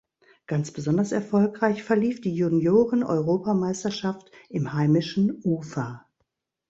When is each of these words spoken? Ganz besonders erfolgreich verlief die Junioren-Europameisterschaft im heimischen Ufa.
Ganz 0.47 0.71
besonders 0.71 1.11
erfolgreich 1.11 1.83
verlief 1.83 2.21
die 2.21 2.33
Junioren-Europameisterschaft 2.33 4.31
im 4.49 4.73
heimischen 4.73 5.39
Ufa. 5.43 6.07